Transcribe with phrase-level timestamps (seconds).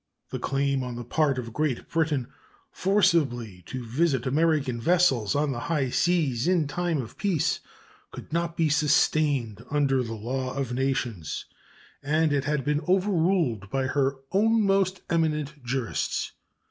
[0.31, 2.25] The claim on the part of Great Britain
[2.71, 7.59] forcibly to visit American vessels on the high seas in time of peace
[8.09, 11.45] could not be sustained under the law of nations,
[12.01, 16.31] and it had been overruled by her own most eminent jurists.